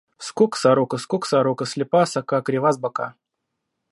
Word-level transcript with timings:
Скок, 0.27 0.53
сорока, 0.61 0.97
скок, 1.03 1.23
сорока, 1.31 1.65
слепа 1.73 2.01
с 2.11 2.17
ока, 2.21 2.41
крива 2.41 2.71
с 2.75 2.79
бока. 2.83 3.07